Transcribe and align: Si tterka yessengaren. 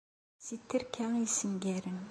Si 0.45 0.55
tterka 0.67 1.05
yessengaren. 1.21 1.99